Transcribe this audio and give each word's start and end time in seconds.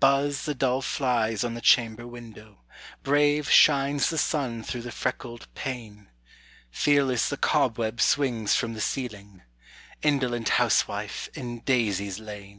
Buzz 0.00 0.46
the 0.46 0.54
dull 0.54 0.80
flies 0.80 1.44
on 1.44 1.52
the 1.52 1.60
chamber 1.60 2.06
window; 2.06 2.60
Brave 3.02 3.50
shines 3.50 4.08
the 4.08 4.16
sun 4.16 4.62
through 4.62 4.80
the 4.80 4.90
freckled 4.90 5.46
pane; 5.54 6.08
Fearless 6.70 7.28
the 7.28 7.36
cobweb 7.36 8.00
swings 8.00 8.54
from 8.54 8.72
the 8.72 8.80
ceiling 8.80 9.42
Indolent 10.00 10.48
housewife, 10.56 11.28
in 11.34 11.58
daisies 11.58 12.18
lain! 12.18 12.52